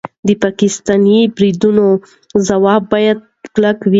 د 0.27 0.29
پاکستاني 0.43 1.19
بریدونو 1.35 1.87
ځواب 2.47 2.81
باید 2.93 3.17
کلک 3.53 3.77
وي. 3.81 3.89